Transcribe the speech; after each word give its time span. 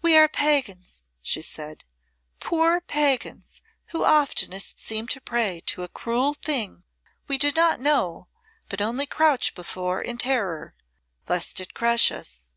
"We 0.00 0.16
are 0.16 0.28
Pagans," 0.28 1.06
she 1.22 1.42
said, 1.42 1.82
"poor 2.38 2.80
Pagans 2.80 3.62
who 3.86 4.04
oftenest 4.04 4.78
seem 4.78 5.08
to 5.08 5.20
pray 5.20 5.60
to 5.66 5.82
a 5.82 5.88
cruel 5.88 6.34
thing 6.34 6.84
we 7.26 7.36
do 7.36 7.50
not 7.50 7.80
know 7.80 8.28
but 8.68 8.80
only 8.80 9.06
crouch 9.06 9.56
before 9.56 10.00
in 10.00 10.18
terror, 10.18 10.76
lest 11.28 11.58
it 11.58 11.74
crush 11.74 12.12
us. 12.12 12.52